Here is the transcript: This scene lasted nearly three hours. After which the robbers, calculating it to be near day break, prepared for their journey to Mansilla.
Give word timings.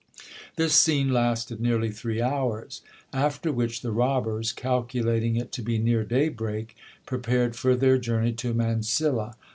This 0.55 0.73
scene 0.73 1.13
lasted 1.13 1.61
nearly 1.61 1.91
three 1.91 2.23
hours. 2.23 2.81
After 3.13 3.51
which 3.51 3.81
the 3.83 3.91
robbers, 3.91 4.51
calculating 4.51 5.35
it 5.35 5.51
to 5.51 5.61
be 5.61 5.77
near 5.77 6.03
day 6.03 6.27
break, 6.29 6.75
prepared 7.05 7.55
for 7.55 7.75
their 7.75 7.99
journey 7.99 8.33
to 8.33 8.51
Mansilla. 8.51 9.35